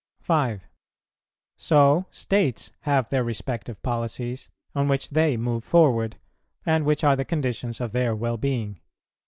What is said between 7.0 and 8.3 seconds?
are the conditions of their